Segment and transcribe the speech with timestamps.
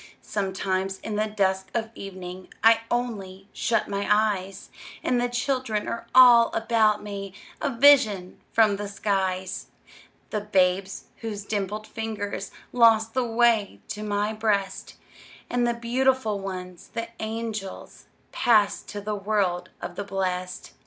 [0.23, 4.71] Sometimes, in the dusk of evening, I only shut my eyes,
[5.03, 9.67] And the children are all about me, A vision from the skies:
[10.31, 14.95] The babes whose dimpled fingers Lost the way to my breast,
[15.51, 20.71] And the beautiful ones, the angels, Passed to the world of the blest.